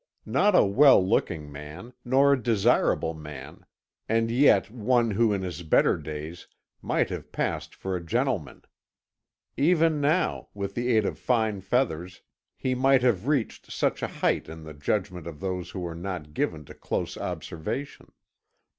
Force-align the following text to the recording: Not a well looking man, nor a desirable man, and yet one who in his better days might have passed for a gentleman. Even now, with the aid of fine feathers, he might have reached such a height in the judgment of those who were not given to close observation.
Not 0.25 0.55
a 0.55 0.65
well 0.65 1.07
looking 1.07 1.51
man, 1.51 1.93
nor 2.03 2.33
a 2.33 2.41
desirable 2.41 3.13
man, 3.13 3.67
and 4.09 4.31
yet 4.31 4.71
one 4.71 5.11
who 5.11 5.31
in 5.31 5.43
his 5.43 5.61
better 5.61 5.95
days 5.95 6.47
might 6.81 7.11
have 7.11 7.31
passed 7.31 7.75
for 7.75 7.95
a 7.95 8.03
gentleman. 8.03 8.63
Even 9.57 10.01
now, 10.01 10.47
with 10.55 10.73
the 10.73 10.87
aid 10.97 11.05
of 11.05 11.19
fine 11.19 11.61
feathers, 11.61 12.23
he 12.57 12.73
might 12.73 13.03
have 13.03 13.27
reached 13.27 13.71
such 13.71 14.01
a 14.01 14.07
height 14.07 14.49
in 14.49 14.63
the 14.63 14.73
judgment 14.73 15.27
of 15.27 15.39
those 15.39 15.69
who 15.69 15.81
were 15.81 15.93
not 15.93 16.33
given 16.33 16.65
to 16.65 16.73
close 16.73 17.15
observation. 17.15 18.11